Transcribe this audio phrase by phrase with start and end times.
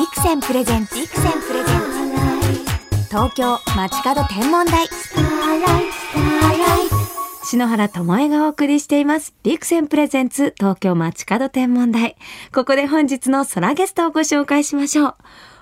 [0.00, 1.80] ビクセンプレゼンツビクセンプレゼン
[2.96, 3.04] ツ。
[3.10, 4.88] 東京街角天文台。
[7.44, 9.34] 篠原智恵がお送りしています。
[9.42, 12.16] ビクセンプレゼンツ東京街角天文台。
[12.54, 15.14] ここで本日の空ゲストをご紹介しましょう。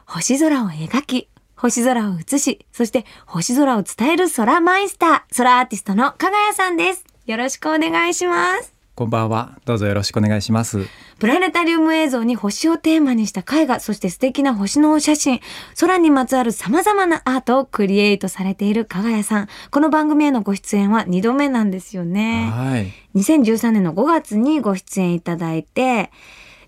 [0.07, 7.05] 星空を描き星空を映し、そして星空を伝える空マイスター、空アーティストの加賀谷さんです。
[7.27, 8.78] よろしくお願いします。
[8.99, 9.61] こんばんは。
[9.65, 10.89] どうぞよろしくお願いします。
[11.21, 15.39] プラネタリウム映像に星をテーマにした絵画、そして素敵な星のお写真、
[15.79, 19.49] 空にまつわる様々なアートをクリエイトされている加賀谷さん。
[19.71, 22.51] この番組へのご出演は2度目なんですよね。
[22.53, 22.93] はい。
[23.15, 26.11] 2013年の5月にご出演いただいて、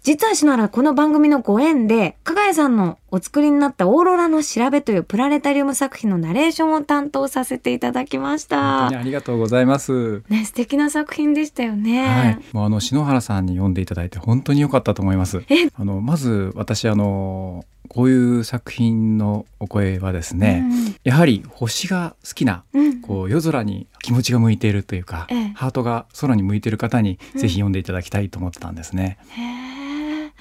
[0.02, 9.00] 実は篠原この番組のご縁で、加賀谷さんのお作りになったオーロラの調べというプラネタリウム作品のナレーションを担当させていただきました本当に。
[9.02, 10.22] ありがとうございます。
[10.30, 12.06] ね、素敵な作品でしたよね。
[12.06, 12.38] はい。
[12.54, 15.42] もうあの篠原さんに読んでいただいて本当に良かったと思います。
[15.50, 15.68] え？
[15.74, 20.64] あのまず私あのこういう作品のお声はですね、
[21.04, 29.18] やはり星が好きなうん、うんこう夜空に気持ちが向いているというか、ええハートが空に向いている方にぜひ読んでいただきたいと思ってたんですね。
[29.28, 29.79] へーで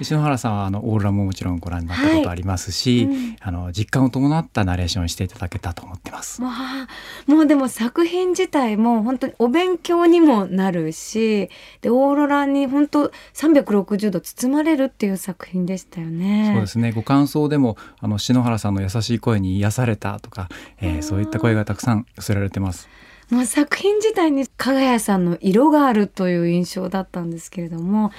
[0.02, 6.42] 篠原さんはあのオーロラももちろんご覧になったことありますし、うんあの実感を伴ったナレーションをしていただけたと思ってます。
[6.42, 6.88] わあ
[7.26, 11.50] もうでも作品自体も本当にお勉強にもなるし
[11.82, 16.52] でオーロラに本当360度包まれるっていう作品でしたよね。
[16.54, 20.50] そうですねご感想でもあの篠原さんの優しい声に癒されたとか、
[20.82, 22.90] えーそういった声がたくさん寄せられてます。
[23.30, 28.12] もう作品自体に加賀谷さんの色があるという印象だったんですけれども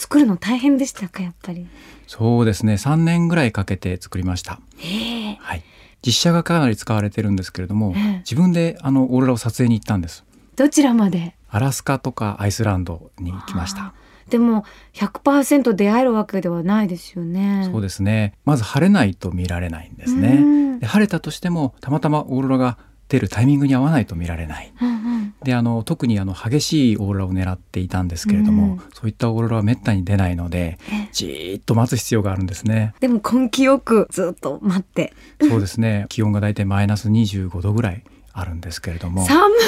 [0.00, 1.66] 作るの大変でしたかやっぱり。
[2.06, 4.58] そうですね3年ぐらいかけて作りました。
[4.82, 5.62] ええはい。
[6.00, 10.24] 実写がかなり使われてるんですけれども、ええ自分であのオーロラを撮影に行ったんです。
[10.56, 11.34] どちらまで？
[11.50, 13.92] アラスカとかアイスランドに行きました。
[14.30, 17.68] でも100%出会えるわけではないですよね。
[17.70, 18.32] そうですね。
[18.46, 20.78] まず晴れないと見られないんですうね。
[20.82, 22.78] 晴れたとしてもたまたまオーロラが
[23.10, 24.72] 出るタイミングに合わないと見られない。
[24.80, 25.34] うんうん。
[25.42, 28.78] であの特にあの激しいオーロラを狙っていたんですけれども、うん。
[28.94, 32.94] そういったオーロラはめったに出ないのでえじーっと待つ必要があるんですね。
[33.00, 35.12] でも根気よくずっと待って。
[35.40, 36.06] そうですね。
[36.08, 39.26] 気温がだいたいマイナス25度ぐらいあるんですけれども。
[39.26, 39.58] 寒い。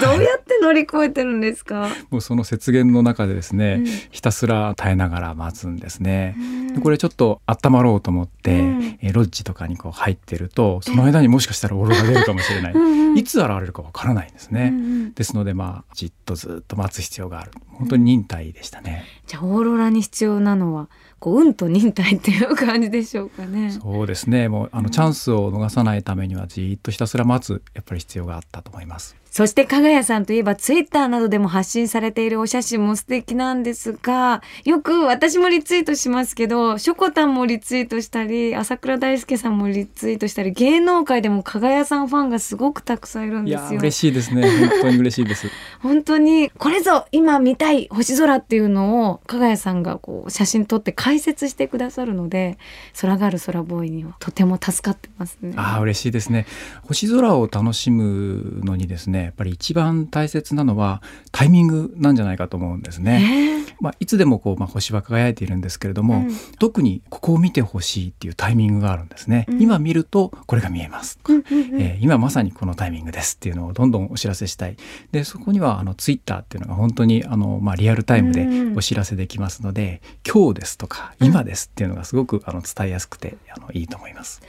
[0.00, 6.34] どうやって乗り越えてるんですか、もうその雪原の中でですね、うんひたすら耐えながら待つんですね。
[6.38, 14.70] うんでこれちょっと温まろうと思って、うんえーロッジとかにこう入ってるとその間にもしかしたらオーロラが出るかもしれない、いつ現れるかわからないんですね。
[14.72, 19.04] うんうんですのでまあじっとずっと待つ必要がある本当に忍耐でしたね。
[19.26, 20.88] じゃあオーロラに必要なのは
[21.20, 23.70] こう運と忍耐っていう感じでしょうかね。
[23.70, 29.16] そうですねもうあのチャンスを逃さないためにはじっとひたすら待つやっぱり必要があったと思います。
[29.34, 43.80] そして加賀谷さんといえばツイッターなどでも発信されているお写真も素敵なんですがよく私もリツイートしますけどしょこたんもリツイートしたり朝倉大輔さんもリツイートしたり芸能界でも加賀谷さんファンがすごくたくさんいるんですよ。
[43.80, 45.48] 嬉しいですね本当に嬉しいです。
[45.82, 52.56] 本当にこれぞ今見たい星空っていうのを加賀谷さんがこう写真撮って解説してくださるので
[53.00, 55.54] 空がある空ボーイにはとても助かってますね。
[55.56, 56.46] ああ嬉しいですね
[56.82, 61.02] 星空を楽しむのにですねやっぱり一番大切なのは
[61.32, 63.60] タイミングなんじゃないかと思うんですね。
[63.60, 69.44] えまあ、いつでもこう、まあ、星は輝いているんですけれども、うん特にここを見てほしいっていうタイミングがあるんですね。
[69.48, 71.18] うん今見るとこれが見えます。
[71.24, 74.76] ーうんえー今まさにこのタイミングですっていうのをどんどんお知らせしたい
[75.12, 84.42] でそこにはあのツイッターっていうのが本当にあの、まあ、リアルタイムでうんお知らせできますので、今日ですとか今ですっていうのがすごくあの伝えやすくてあのいいと思います。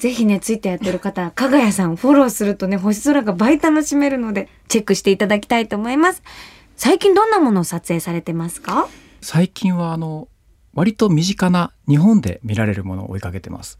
[0.00, 6.22] ぜひね、ツイッターやってる方は、かがやさんフォローするとね、星空が倍楽しめるので、チェックしていただきたいと思います。
[6.74, 8.88] 最近どんなものを撮影されてますか？
[9.20, 10.28] 最近はあの
[10.72, 13.78] 割と身近な日本で見られるものを追いかけてます。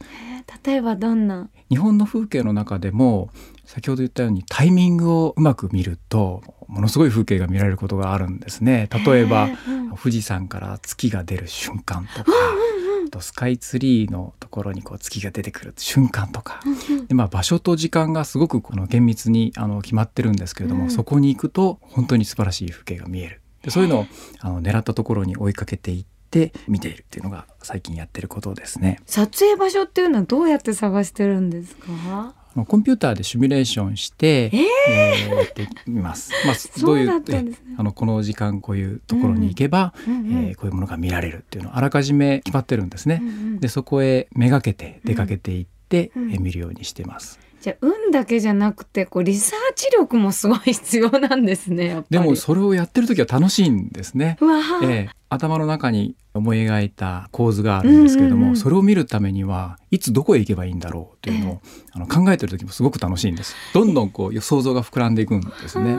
[0.67, 1.49] 例えばどんな？
[1.71, 3.31] 日本の風景の中でも
[3.65, 8.91] 先ほど言ったようにタイミングをうまく見るとものすごい風景が見られることがあるんですね。
[9.07, 12.80] 例えばうん富士山から月が出る瞬間とか、あ
[13.11, 16.61] とスカイツリーのところにこう月が出てくる瞬間とか、
[17.09, 20.91] でまあ、場所と時間がすごくこの厳密にあの決まってるんですけれども、うん。
[20.91, 23.41] そこに行くと本当に素晴らしい風景が見える。
[23.63, 24.07] でそういうのを
[24.41, 29.01] あの狙ったところに追いかけていって見ているっていうのが最近やってることですね。
[29.05, 32.35] 撮影場所っていうのはどうやって探してるんですか？
[32.55, 36.33] コンピューターでシミュレーションして、ええーやってみます。
[36.47, 40.49] まあ、 どういそうねえあのこの時間こういうところに行けば、うんうん。
[40.49, 43.21] えーこういうものが見られるっていうのをあらかじめ決まってるんですね。
[43.23, 43.61] うんうん。
[43.61, 47.39] でそこへめがけて出かけていって、うんえー見るようにしてます。
[47.61, 54.39] じゃあ運だけじゃなくてこうリサーチ力もすごい必要なんですねでもそれをやってる時は楽しいんですね。
[54.83, 58.57] ええ頭の中に思い描いた構図があるんですけれども、うんうんうん。
[58.57, 61.61] それを見るためにはいつどこへ行けばいいんだろうというのを、
[61.93, 63.55] あの考えてる時もすごく楽しいんです。
[63.73, 65.99] どんどんこう想像が膨らんでいくんですね。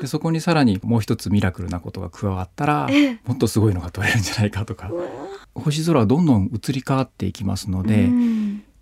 [0.00, 3.20] でそこにさらにもう一つミラクルなことが加わったらええ。
[3.26, 4.90] もっとすごいのが撮れるんじゃないかとか。
[5.54, 8.37] 星空はどんどん移り変わっていきますので、うん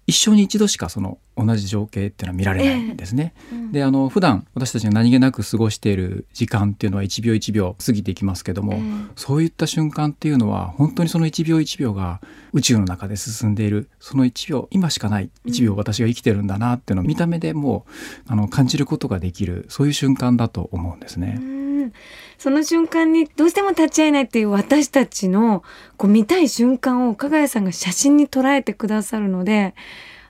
[0.07, 3.35] 一生に一度しかその同じ情景っていうのは見られないんですね。
[3.53, 8.81] うんであの普段私たちが何気なく過ごしている時間っていうのは1秒1秒過ぎていきますけども、ええ
[9.17, 12.21] そういった瞬間っていうのは本当にその1秒1秒が
[12.53, 17.87] 宇宙の中で進んでいるその1秒今しかない1秒私が生きてるんだなっていうのを見た目でも
[18.29, 21.39] うあの感じることができるそういう瞬間だと思うんですね。
[21.41, 21.93] うん
[22.39, 25.63] その瞬間にどうしても立ち会えないっていう私たちの
[25.97, 29.75] こう見たい瞬間を加賀谷さんが写真に捉えてくださるので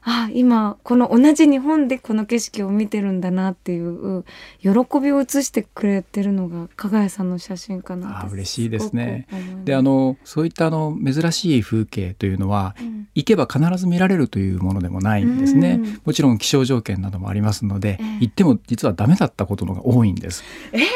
[0.09, 4.25] あ今この同じ日本でこの景色を見てるんだなっていう
[4.61, 4.71] 喜
[5.01, 9.27] びを映してくれてるのが加賀谷さんの写真かなあ嬉しいですね。
[9.65, 12.97] であのそういったあの珍しい風景というのはうん。
[13.17, 16.01] 行けば必ず見られるというものでもないんですね、うん。
[16.05, 18.19] もちろん気象条件などもありますので、ええ。
[18.21, 20.45] 行っても実はダメだったことのが多いんです。
[20.71, 20.87] そうだ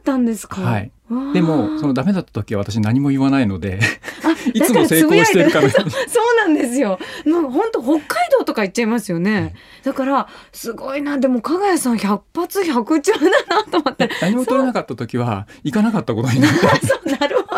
[0.00, 0.60] ったんですか？
[0.60, 0.90] はい
[1.32, 3.80] でもそのダメだった時は私何も言わないので
[4.24, 7.00] あ いつも成功してるかのようにそうなんですよ。
[7.26, 8.00] もう本当北海
[8.38, 9.54] 道とか行っちゃいますよね。
[9.82, 14.08] だからすごいなでも加賀谷さん百発百中だなと思って。
[14.22, 17.48] 何も取れなかった時は行かなかったことになって そうなるほど。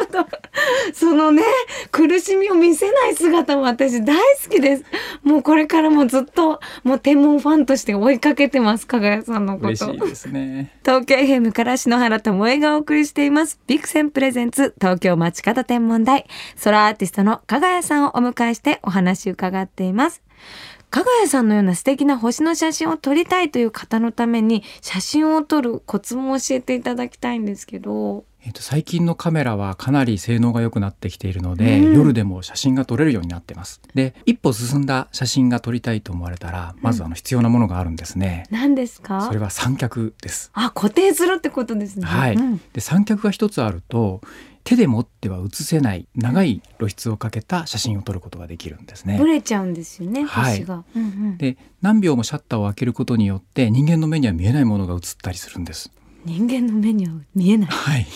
[0.94, 1.42] そのね
[1.90, 4.84] 苦しみを見せない姿も私大好きです。
[5.22, 9.66] もうこれからもずっともう天文ファンとして追いかけてます加賀谷さんのこと。
[9.68, 13.60] 嬉しいですね東京 FM から篠原智恵がお送りしています。
[13.66, 16.26] ビクセンプレゼンツ東京街角天文台。
[16.56, 20.22] ソラアーティストの加賀谷さんをお迎えしてお話を伺っています。
[20.90, 28.24] 加賀谷さんのような素敵な星の写真を撮りたいという方のために写真を撮るコツも教えていただきたいんですけど。
[28.44, 31.94] えっと最近のカメラはかなり性能が良くなってきているので、うん。
[31.94, 33.80] 夜でも写真が撮れるようになってます。
[33.94, 39.22] で一歩進んだ写真が撮りたいと思われたらまずあの必要なものがあるんですね、何ですか？
[39.22, 40.50] それは三脚です。
[40.54, 42.06] あ、固定するってことですね。
[42.06, 42.34] はい。
[42.34, 42.60] うん。
[42.72, 44.20] で三脚が一つあると
[44.64, 49.18] 手で持っては写せない長い露出をかけた写真を撮ることができるんですね。
[49.18, 50.58] ブレちゃうんですよね、はい。
[50.58, 50.84] 星が。
[50.96, 51.38] うんうん。
[51.38, 55.92] で何秒もシャッターを開けることによって人間の目には見えないものが映ったりするんです。
[56.24, 57.70] 人間の目には見えない。
[57.70, 58.06] はい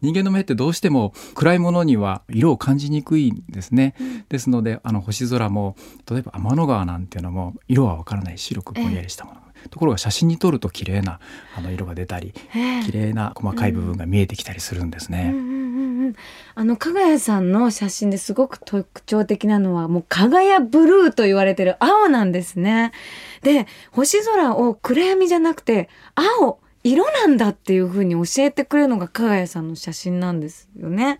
[0.00, 3.94] 人間の目ってどうしても暗いものには色を感じにくいんですね、
[4.28, 5.76] ですのであの星空も
[6.10, 9.40] 例えば天の川なんていうのも色はわからない白くぼんやりしたもの、
[9.70, 11.20] ところが写真に撮ると綺麗な
[11.56, 12.82] あの色が出たりええ。
[12.84, 16.14] 綺麗な細かい部分が見えてきたりするんですね、うんうんうんうん。
[16.54, 22.92] あの加賀谷さんの写真ですごく特徴的なのはもう加賀谷ブルーと言われてる青なんですね。
[23.42, 26.58] で星空を暗闇じゃなくて青
[26.90, 31.18] 色なんだっていう風に教えてくれるのが加賀谷さんの写真なんですよね。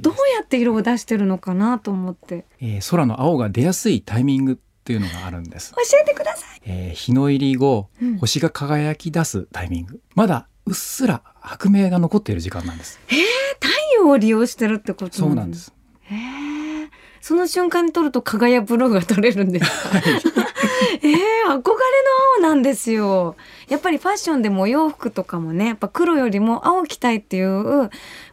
[0.00, 2.44] どうやって色を出してるのかなと思って。
[2.60, 5.72] えー空の青が出やすいタイミングっていうのがあるんです。
[5.72, 6.60] 教、えてください。
[6.64, 8.18] えー日の入り後うん。
[8.18, 10.00] 星が輝き出すタイミング。
[10.14, 12.98] まだうっすら白明が残っている時間なんです。
[13.06, 13.16] 太
[13.96, 15.72] 陽を利用してるってことそうなんです。
[16.02, 16.18] へえ。
[17.20, 19.66] その瞬間に撮ると加賀谷ブルーが撮れるんです
[20.30, 20.35] か？
[21.08, 21.14] ええ
[21.48, 21.60] 憧れの
[22.36, 23.36] 青なんですよ。
[23.68, 27.90] やっぱりファッションでもお洋服とかもね、やっぱ黒よりも青着たいっていう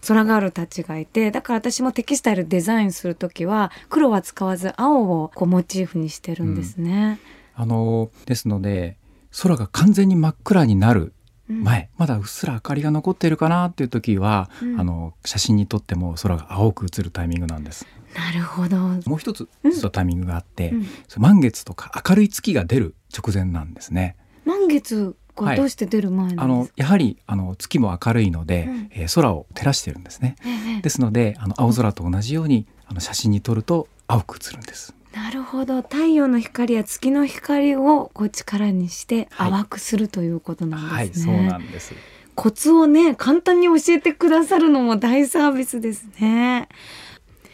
[0.07, 7.19] 空ガールたちがいて、だから私もテキスタイルデザインするときは黒は使わず青をこうモチーフにしてるんですね。
[7.55, 8.97] あのですので
[9.41, 11.13] 空が完全に真っ暗になる
[11.49, 18.77] うん前、まだうっすら明かりが残っているかなっていう時は、うんあの写真に撮っても空が青く映るタイミングなんですなるほど。
[18.77, 20.87] もう一つうん実はタイミングがあって、うん。
[21.17, 24.15] 満月とか明るい月が出る直前なんですね。
[24.45, 26.75] 満月がどうして出る前あなんですか？
[26.75, 28.89] のやはりあの月も明るいので、うん。
[28.91, 30.35] えー空を照らしてるんですね。
[30.45, 30.81] ええ。
[30.81, 34.93] ですのであの青空と同じようにあの写真に撮ると青く映るんです。
[35.13, 35.81] なるほど。
[35.83, 39.51] 太陽の光や月の光をこう力にしてはい。
[39.51, 41.93] 淡くするということなんはいですね、そうなんです。
[42.35, 46.67] コツをね簡単に教えてくださるのも大サービスですね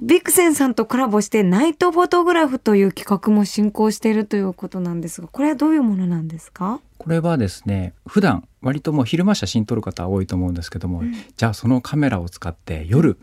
[0.01, 6.79] ビクセンさんとコラボしてナイトフォトグラフという企画も進行しているということなんですがこれはどういうものなんですか？
[6.97, 11.13] これはですね普段割ともう昼間写真撮る方多いと思うんですけども、うん。
[11.13, 13.17] じゃあそのカメラを使って夜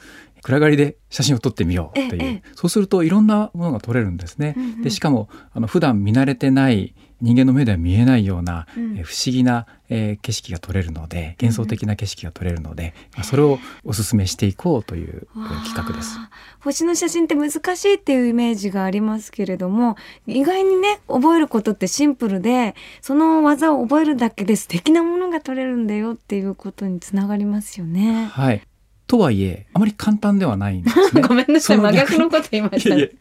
[0.46, 4.54] 暗がりで写真を撮ってみようという、そうするといろんなものが撮れるんですね。
[4.56, 4.82] うんうん。
[4.82, 8.96] でしかもあの普段見慣れてない人間の目では見えないような、うん。
[8.96, 16.16] えー不思議な、えー景色が撮れるので幻想的な景色が撮れるので、まあそれをお勧めしていこうという、えー企画です。
[16.60, 19.96] 星の写真って難しいっていうイメージがありますけれども
[20.28, 28.26] 意外にね覚えることってシンプルでその技を覚えるだけで素敵なものが撮れるんだよっていうことにつながりますよね。
[28.26, 28.62] はい
[29.06, 31.22] とはいえあまり簡単ではないんですね。
[31.26, 33.12] ごめんなさい真逆のこと言いましたいやいやね。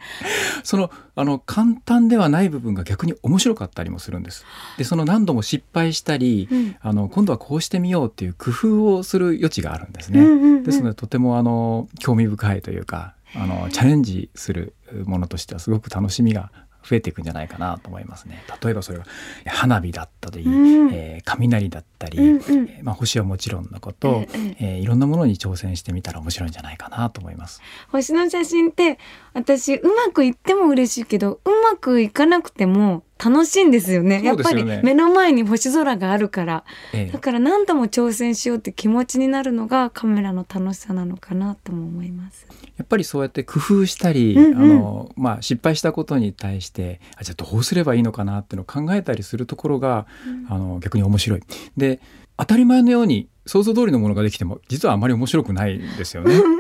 [0.64, 4.46] そのあの簡単ではない部分が逆に面白かったりもするんです。
[4.78, 10.20] でその何度も失敗したり、うんあの今度はこうしてみようっていう工夫をする余地があるんですね。
[10.20, 14.74] うんうんうんですのでとてもあの興味深いというかあのチャレンジする
[15.06, 16.52] ものとしてはすごく楽しみが
[16.88, 18.44] 増えていくんじゃないかなと思いますね。
[18.64, 19.06] 例えばそれが
[19.48, 27.62] 花火だったり、うんえー雷だったり、うんうんえーまあ、星はもちろんのこと、えええーいろんなものに挑戦してみたら面白いんじゃないかなと思います。
[27.92, 29.00] 星の写真って
[29.34, 42.46] 私うまくいっても嬉しいけどうまくいかなくても楽しいんですよねやっぱり目の前に星空があるからえだから何度も挑戦しようって気持ちになるのがカメラの楽しさなのかなとも思います。
[42.78, 50.08] やっぱりそうやって工夫したり、うんうんあのまあ、失敗したことに対してあじゃあどうすればいいのかなっていうのを考えたりするところが、
[50.50, 51.44] あの逆に面白い。
[51.78, 52.02] で
[52.38, 56.36] 当たり前のように想像通りのものができても実はあまり面白くないんですよね。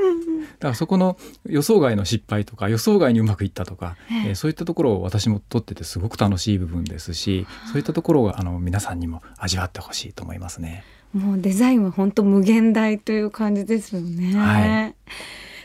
[0.59, 10.83] だからそこの予想外の失敗とか予想外にうまくいったとか、えええーそういったところを私も撮っててすごく楽しい部分ですしそういったところをあの皆さんにも味わってほしいと思いますね。
[11.13, 14.35] もうデザインは本当無限大という感じですよね。
[14.35, 14.95] はい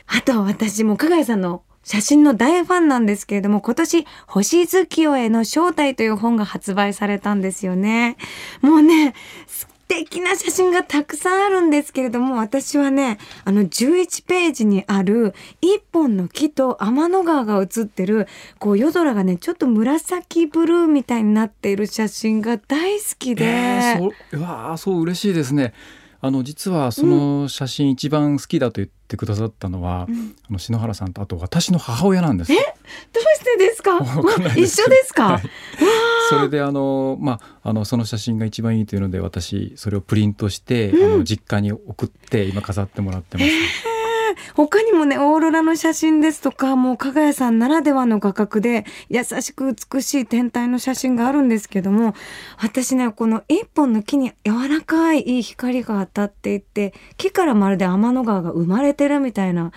[0.06, 8.16] あと私も加賀谷さんの写真の大ファンなんですけれども今年星月夜への招待という本が発売されたんですよね。
[8.60, 9.14] もうね
[9.46, 18.28] 素敵な写真がたくさんあるんですけれども私はねあの11ページにある一本の木と天の川が写ってる
[18.60, 23.44] こう夜空がねちょっと紫ブルーみたいになっている写真が大好きで。
[23.44, 25.74] えーそううわあそう嬉しいですね。
[26.22, 30.34] あの実はその写真一番好きだと言ってくださったのは、うん。
[30.48, 32.52] あの篠原さんとあと私の母親なんです。
[32.52, 32.60] どう
[33.36, 33.98] してですか？
[34.52, 34.60] す。
[34.60, 35.42] 一緒ですか、 はい。
[36.28, 43.50] それであのまああのその写真が一番いいというので私それをプリントして、あの実家に送って今飾ってもらってます。
[44.54, 52.14] 他にもねオーロラの写真ですとかもう加賀谷さんならではの画角で優しく美しい天体の写真があるんですけども
[52.58, 59.72] 私ねこの一本の木に柔らかいいい光が当たっていて木からまるで天の川が生まれてるみたいな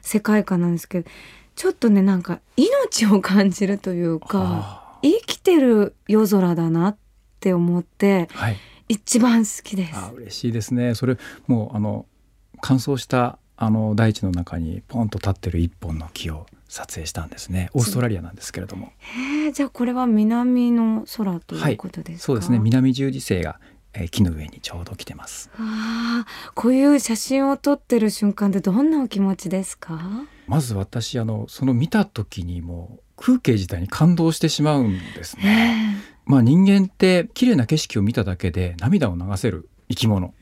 [0.00, 1.10] 世界観なんですけど
[1.54, 6.96] ちょっとねなんか命を感じるというかあ生きてる夜空だなっ
[7.40, 8.56] て思ってーはい。
[8.88, 9.94] 一番好きです。
[9.94, 10.94] あ嬉しいですね。
[10.94, 12.06] それもうあの
[12.60, 17.70] 乾燥したあの大地の中にポンと立ってる一本の木を撮影したんですね。
[17.74, 18.92] オーストラリアなんですけれども。
[18.98, 22.60] へえじゃあこれは南の空ということですか、そうですね。
[22.60, 23.58] 南十字星が、
[23.94, 25.50] えー木の上にちょうど来てます。
[25.58, 29.98] ああこういう写真を撮ってる瞬間ってどんなお気持ちですか？
[30.46, 35.96] まず私あのその見た時にもう空景自体に感動してしまうんですね。
[36.26, 40.34] まあ人間って綺麗な景色を見ただけで涙を流せる生き物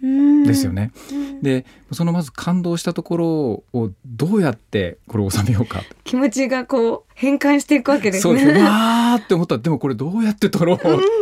[0.47, 0.93] ですよね。
[1.13, 1.43] うん。
[1.43, 3.29] でそのまず感動したところ
[3.73, 5.83] をどうやってこれを収めようか。
[6.05, 8.41] 気持ちがこう変換していくわけですね。
[8.41, 9.57] そうわーって思った。
[9.57, 10.79] らでもこれどうやって撮ろうっ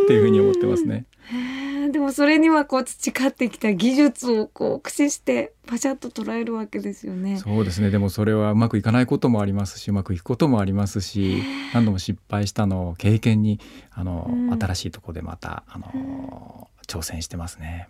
[0.07, 1.05] ていうふうに思ってますね。
[1.91, 7.37] でもそれにはこう培ってきた技術をこう駆使してパシャッと捉えるわけですよね。
[7.37, 7.89] そうですね。
[7.89, 11.41] でもそれはうまくいかないこともありますしうまくいくこともありますし
[11.73, 13.59] 何度も失敗したのを経験に
[13.91, 14.59] あの、うん。
[14.59, 17.87] 新しいところでまたあの、挑戦してますね。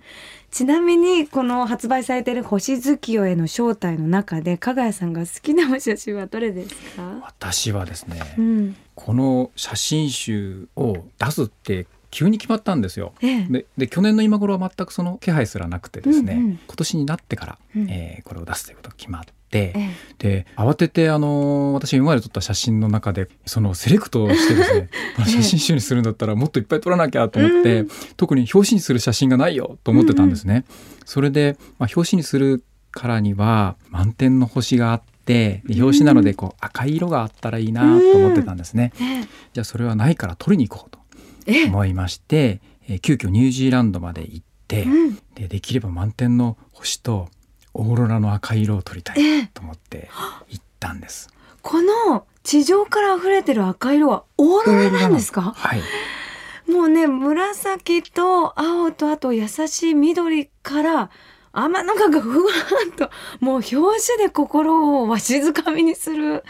[0.52, 7.20] ちなみにこの発売されている星月夜への招待の中で加賀谷さんが好きなお写真はどれですか？
[7.22, 11.86] 私はですね、うんこの写真集を出すって
[12.16, 13.12] 急に決まったんですよ。
[13.22, 13.48] ええ。
[13.50, 16.60] でで去年の今頃は全くその気配すらなくてですね、うんうん。
[16.66, 17.90] 今年になってから、うん。
[17.90, 30.64] えーこれを出すということが決まって、えで慌ててあの私が今まで撮った写真の中でそのセレクトをしてですね この写真集にするんだったらもっといっぱい撮らなきゃと思って、うん特に表紙にする写真がないよと思ってたんですね。
[31.04, 38.94] それで、まあ、表紙にするからには満天の星があってで表紙なのでこう赤い色があったらいいなと思ってたんですね。
[39.02, 39.22] ええ。
[39.54, 41.00] じゃあそれはないから撮りに行こうと。
[41.00, 41.05] ええ
[41.48, 45.16] 思いまして、えー急遽ニュージーランドまで行って、うん。
[45.34, 47.30] でできれば満天の星と
[47.74, 49.50] オーロラの赤い色を撮りたいええ。
[49.54, 50.10] と思って
[50.50, 51.30] 行ったんです。
[51.62, 55.54] この地上から溢れてる赤色はオーロラなんですか？
[55.56, 61.10] はい、もうね紫と青とあと優しい緑から
[61.54, 63.10] 天の川がふわーっと
[63.40, 66.44] もう表紙で心をわしづかみにする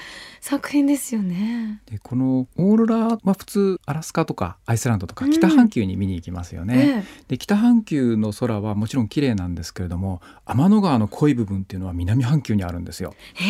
[0.46, 1.82] 作品ですよね。
[1.88, 7.04] でこのオーロラは普通アラスカとかアイスランドとかうん北半球に見に行きますよね。
[7.04, 13.16] えで北半球の空はもちろん綺麗なんですけれども天の川の濃い部分っていうのは南半球にあるんですよ。
[13.38, 13.42] え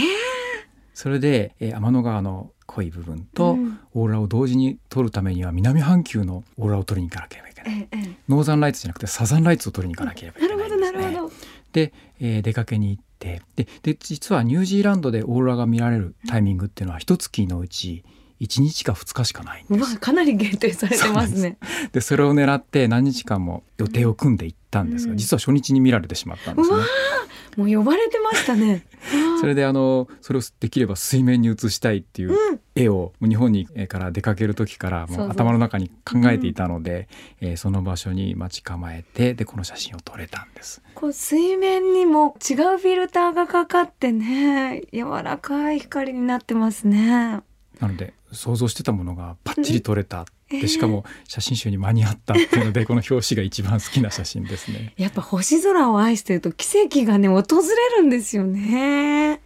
[0.93, 7.79] それで、えー天の川の濃い部分とうんオーロラを同時に撮るためには南半球のオーロラを撮りに行かなければいけない。
[7.81, 11.33] えええノーザンライツじゃなくてサザンライツを撮りに行かなければいけないるほどなるほど。
[11.73, 18.03] で、えー出かけに行ってでで実はニュージーランドでオーロラが見られるタイミングっていうのは一月のうち
[18.41, 19.97] 1日か2日しかないんです。
[19.97, 21.57] かなり限定されてますね。
[21.93, 26.77] でそれを狙って何日間も予定を組んでいったんですが、うん実は初日に見られてしまったんですね。
[27.55, 28.85] もう呼ばれてましたね。
[29.39, 37.07] それであのそれをできれば水面に映したいっていううん絵を日本にえーから出かける時からもう頭の中に考えていたので、
[37.41, 40.81] えーその場所に待ち構えてでこの写真を撮れたんです。
[40.93, 47.41] こう水面にも違うフィルターがかかってね柔らかい光になってますね。
[47.79, 54.93] なので想像してたものがパッチリ撮れた、えでしかも写真集に間に合ったっていうので この表紙が一番好きな写真ですね。
[54.97, 59.41] やっぱ星空を愛してると奇跡がね訪れるんですよね。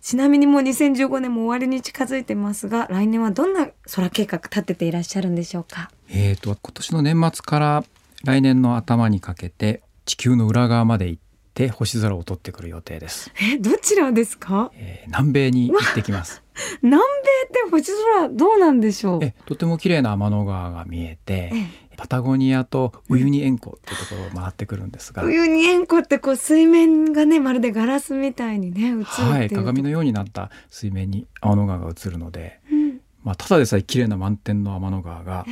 [0.00, 5.90] ちなみにもう2015年も終わりに近づいてますが来年はどんな空計画立てていらっしゃるんでしょうか？
[6.08, 7.84] えー、と今年の年末から
[8.24, 11.27] 来年の頭にかけて地球の裏側まで行って
[11.66, 13.32] 星空を撮ってくる予定です。
[13.42, 14.70] えどちらですか？
[14.76, 16.44] えー南米に行ってきます。
[16.82, 17.08] 南米
[17.48, 19.24] って星空どうなんでしょう？
[19.24, 29.30] えとても綺麗な天の川が見えてえパタゴニアとウユニ塩湖っていうところを回ってくるんですが、ウユニ塩湖ってこう水面がねまるでガラスみたいにね映るっていう。
[29.30, 35.44] はい、鏡のようになった水面に天の川が映るので、うんまあ、ただでさえ綺麗な満天の天の川が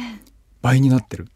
[0.63, 1.27] 倍になってる。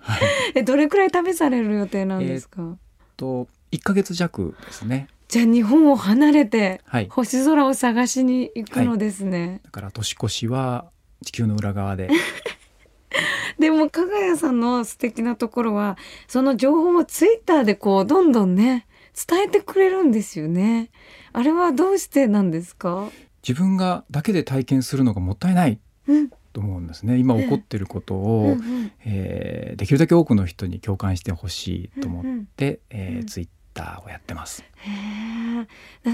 [0.00, 0.20] はい、
[0.56, 2.76] えどれくらい旅される予定なんですか？
[3.16, 5.08] と1ヶ月弱ですね。
[5.28, 9.60] じゃあ日本を離れてはい、星空を探しに行くのですね。
[9.64, 10.86] だから年越しは
[11.24, 12.08] 地球の裏側で
[13.58, 18.86] でも加賀谷さんの素敵なところはその情報をツイッターでこうどんどんね
[19.28, 20.90] 伝えてくれるんですよね。
[21.32, 23.08] あれはどうしてなんですか？
[23.46, 25.78] 自分がだけで体験するのがもったいない
[26.08, 27.16] うんと思うんですね。
[27.18, 34.64] 今起こっていることを、うんうんえーできるだけ多くの人に共感してほしいと思っうんうんて、えーうんツイッターをやってます。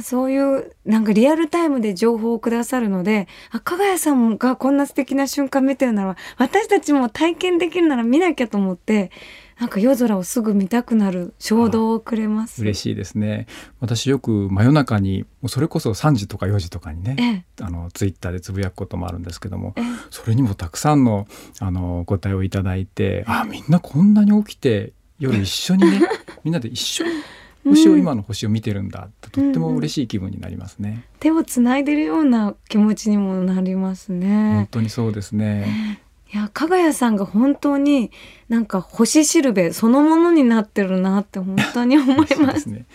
[0.03, 9.11] そういうなんかリアルタイムで情報をくださるのであ加賀谷さんがこんな素敵な瞬間見てるなら私たちも体験できるなら見なきゃと思って
[9.59, 12.63] なんか夜空をすぐ見たくなる衝動をくれます。
[12.63, 13.47] 嬉しいですね。
[13.79, 17.23] 私よく真夜中にそれこそ3時とか4時とかにね、え
[17.61, 21.27] えあのツイッターでつぶやくこともあるんですけども、ええそれにもたくさんの
[21.59, 26.01] あのお答えをいただいて、あみんなこんなに起きて夜一緒にね
[26.43, 27.11] みんなで一緒に
[27.65, 31.05] 星を今の星を見てるんだってとっても嬉しい気分になりますね。
[31.21, 34.69] 手をつないでるような気持ちにもなります本ね。
[34.71, 36.01] 当にそうですね。
[36.33, 38.13] いや加賀谷さんが本当に
[38.49, 42.55] なんか星しるべそのものになってるなって本当に思いま。
[42.59, 42.87] すね。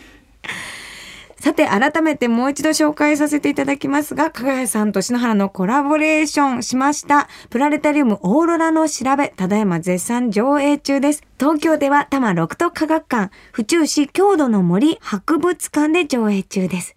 [1.45, 11.21] さて改めてもう一度紹介させていただきますが加賀谷さんと篠原のコラボレーションしましたプラネタリウムオーロラの調べただいま絶賛上映中です。
[11.39, 16.95] 東京では多摩六都科学館府中市郷土の森博物館で上映中です。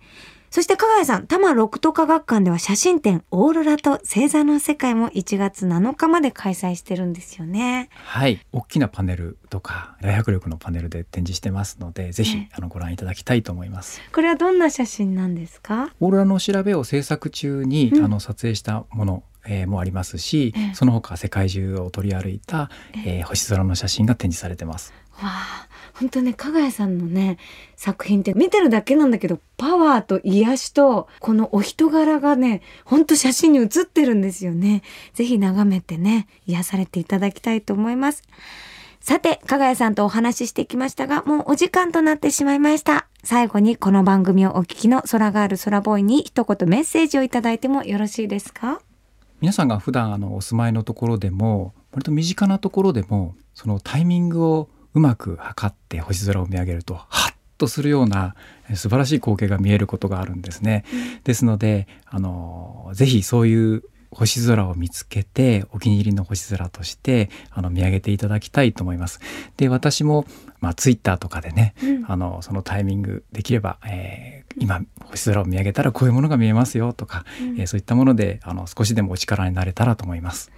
[0.59, 7.91] そして加賀谷さん、多摩六都科学館では写真展オーロラと星座の世界も1月7日まで開催してるんですよね。
[7.93, 14.01] はい、大きなパネルとか大迫力のパネルで展示してますので、ぜひねあのご覧いただきたいと思います。
[14.13, 15.93] これはどんな写真なんですか？
[16.01, 18.05] オーロラの調べを制作中に、うん。
[18.05, 20.75] あの撮影したもの、えーもありますし、ええ。
[20.75, 22.69] その他世界中を取り歩いた、
[23.07, 24.93] えー星空の写真が展示されてます。
[25.23, 25.68] わあ、
[25.99, 27.39] 本当ね、加賀谷さんのね、
[27.75, 34.83] 作品って見てるだけなんだけど、パワーと癒しと、このお人柄がね、本当写真に写ってるんですよね。
[35.15, 38.23] ぜひ眺めてね、癒されていただきたいと思います。
[39.01, 43.07] さて、加賀谷さんとお話ししてきましたが、もうお時間となってしまいました。
[43.25, 48.81] 最後にこの番組をお聞きの空がある空ボーイに一言メッセージをいただいてもよろしいですか？
[49.41, 58.35] 皆さんが普段あのお住まいのところでも割と身近なところでもそのタイミングをうまく測って星空を見上げるとハッとするような
[58.69, 60.85] えー素晴らしい光景が見えることがあるんですね。
[61.25, 69.21] ですのであのぜひそういう星空を見つけてお気に入りの星空としてあの見上げていただきたいと思います。
[69.57, 70.25] で私も
[70.61, 80.51] まあツイッターとかでね、うんあのそのタイミングできれば、えー今星空を見上げたらこういうものが見えますよとか、うんえーそういったものであの少しでもお力になれたらと思います。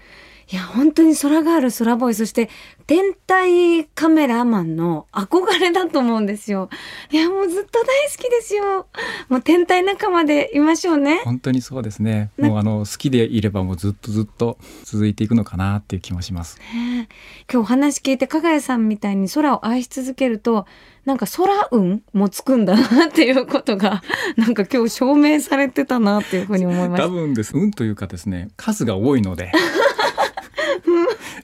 [0.53, 2.51] いや、本当に空がある空ボーイ、そして
[2.89, 6.69] 天体カメラマンの憧れだと思うんですよ。
[7.13, 8.89] いや、もうずっと大好きですよ。
[9.29, 11.21] もう天体仲間でいましょうね。
[11.25, 12.31] 本当にそうですね。
[12.37, 16.59] なもうあの好きでいればもうずっとずっと続いていくのかなっていう気もします。
[16.75, 17.15] ねえ
[17.49, 20.67] 今日お話聞いて、加賀谷さんみたいに空を愛し続けると、
[21.05, 24.03] なんか空運もつくんだなっていうことが、
[24.37, 27.07] なんか今日証明されてたなっていうふうに思いました。
[27.07, 27.53] 多分です。
[27.55, 29.53] 運というかですね、数が多いので。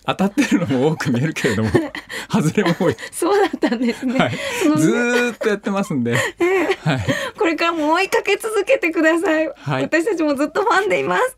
[0.06, 1.70] 当たってるのも多く見えるけれども
[2.30, 4.18] 外れも多い、そうだったんですね。
[4.18, 4.30] はい、
[4.76, 6.14] ずーっとやってますんで、
[6.84, 7.06] はい、
[7.38, 9.48] これからも追いかけ続けてください。
[9.56, 11.36] はい私たちもずっとファンでいます。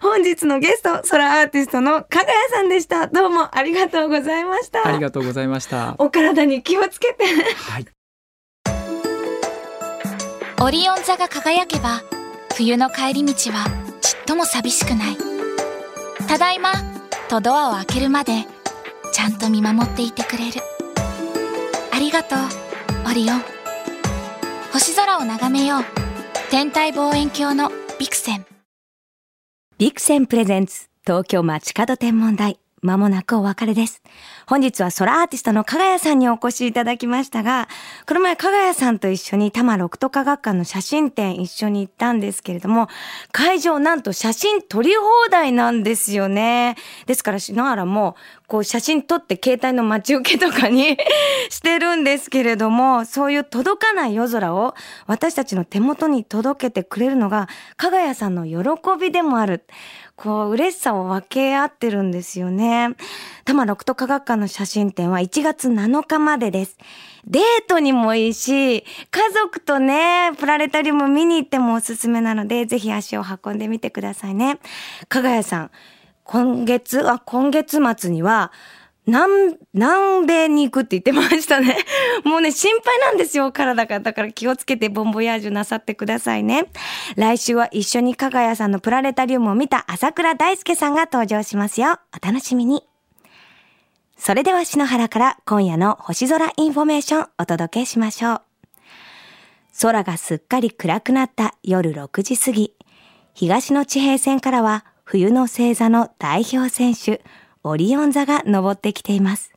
[0.00, 3.08] 本日のゲスト、ソラアーティストのかがやさんでした。
[3.08, 4.86] どうもありがとうございました。
[4.86, 5.96] ありがとうございました。
[5.98, 7.24] お体に気をつけて。
[7.24, 7.86] はい
[10.60, 12.02] オリオン座が輝けば
[12.56, 13.64] 冬の帰り道は
[14.00, 15.16] ちっとも寂しくない
[16.26, 16.72] ただいま
[17.28, 18.46] とドアを開けるまで
[19.12, 20.62] ちゃんと見守っていてくれる
[21.92, 22.38] ありがとう
[23.10, 23.42] オリオン
[24.72, 25.82] 星空を眺めよう
[26.50, 28.46] 天体望遠鏡のビクセン
[29.76, 32.58] ビクセンプレゼンツ東京街角天文台。
[32.80, 34.02] まもなくお別れです。
[34.48, 37.68] 本日はソラアーティストのかがやさんにお越しいただきましたが、
[38.06, 42.88] この前かがやさんと一緒に多摩六都科学館の写真展一緒に行ったんですけれども、
[43.30, 46.76] 会場なんと写真撮り放題なんですよね。
[47.04, 50.96] ですから篠原も、こう写真撮って携帯の待ち受けとかに
[51.50, 54.74] してるんですけれども、そういう届かない夜空を
[55.06, 59.66] 私たちの手元に届けてくれるのが、かがやさんの喜びでもある。
[60.16, 62.96] こう、嬉しさを分け合ってるんですよね。
[63.44, 66.76] 多摩六都科学館の写真展は1月7日までです。
[67.26, 68.84] デートにもいいし、家
[69.34, 74.58] 族とね、プラネタリウム見に行ってもおすすめなので、ぜひ足を運んでみてくださいね。
[75.08, 75.70] かがやさん、
[76.24, 78.52] 今月、あ、今月末には、
[79.08, 81.78] 南、南米に行くって言ってましたね。
[82.24, 84.00] もうね、心配なんですよ、体が。
[84.00, 86.66] だから気をつけてボンボヤージュなさってくださいね。
[87.16, 91.98] 来週は一緒にかがやさんのプラネタリウムを見た朝倉大輔さんが登場しますよ。
[92.22, 92.97] お楽しみに。
[94.18, 98.40] それでは篠原から今夜の星空インフォメーションお届けしましょう。
[99.80, 102.74] 空がすっかり暗くなった夜6時過ぎ、
[103.32, 107.22] 東の地平線からは冬の星座の代表選手、
[107.62, 109.52] オリオン座が昇ってきています。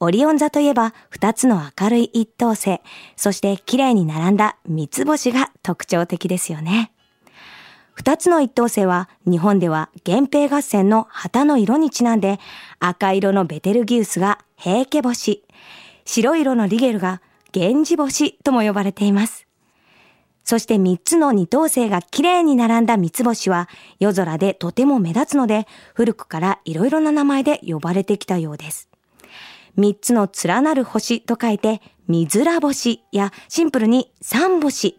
[0.00, 2.80] オリオン座といえば二つの明るい一等星、
[3.14, 6.91] そして綺麗に並んだ三つ星が特徴的ですよね。
[7.92, 12.40] 二つの一等星は日本では源平合戦の旗の色にちなんで
[12.80, 15.44] 赤色のベテルギウスが平家星、
[16.04, 17.20] 白色のリゲルが
[17.54, 19.46] 源氏星とも呼ばれています。
[20.44, 23.68] そして三つの二等星が綺麗に並んだ三つ星は
[24.00, 28.88] 夜空でとても目立つので古くからいろいろな名前で呼ばれてきたようです。
[29.76, 34.96] 三つの連なる星と書いて、三面星やシンプルに三星。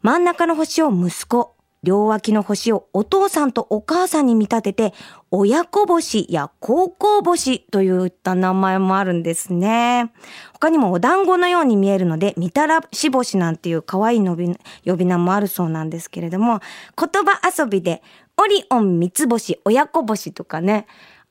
[0.00, 4.94] 真ん中の星を息子、両脇の星をお父さんとお母さんに見立てて、
[5.32, 10.12] 親子星や高校星といった名前もあるんですね。
[10.52, 16.60] 他にもお団子のように見えるので、みたらし星なんていう可愛い呼び呼び名もあるそうなんですけれども、
[16.96, 18.02] 言葉遊びで、
[18.36, 20.86] オリオン三つ星、親子星とかね、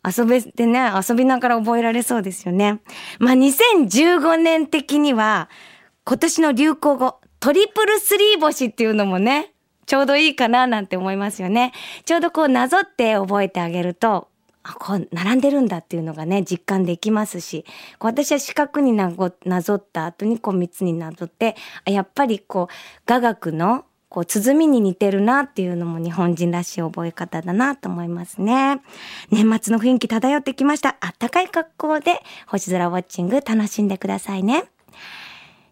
[0.06, 2.82] 遊べてね、遊びながら覚えられそうですよね。
[3.20, 5.50] まあ、2015年的には、
[6.04, 9.51] 今年の流行語、トリプルスリー星っていうのもね、
[9.86, 11.74] ちょうどいいかななんて思いますよね。
[12.06, 14.28] ちょうどこうなぞって覚えてあげると、
[14.64, 17.66] あ、こう並んでるんだっていうのがね、実感できますし、
[18.00, 22.74] こう私は四角になごなぞった後にこう三つになぞって、やっぱりこう、
[23.06, 28.82] 雅楽のこう、鼓に似てるなっていうのも日本人らしい覚え方だなと思いますね。
[29.32, 30.98] 年末の雰囲気漂ってきました。
[31.00, 34.66] あったかい格好で星空ウォッチング楽しんでくださいね。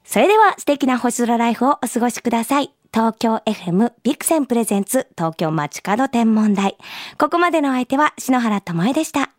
[0.05, 2.78] それでは素敵な星空ライフをお過ごしください。
[2.91, 6.75] 東京 FM ビクセンプレゼンツ東京街角天文台。
[7.19, 9.29] ここまでの相手は篠原智恵でした。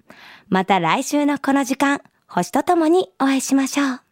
[0.48, 4.09] また来週のこの時間、星とともにお会いしましょう。